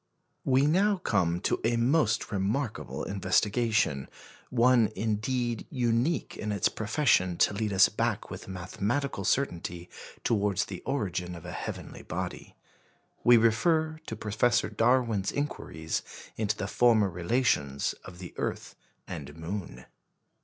[0.43, 4.09] We now come to a most remarkable investigation
[4.49, 9.91] one, indeed, unique in its profession to lead us back with mathematical certainty
[10.23, 12.55] towards the origin of a heavenly body.
[13.23, 16.01] We refer to Professor Darwin's inquiries
[16.35, 18.73] into the former relations of the earth
[19.07, 19.85] and moon.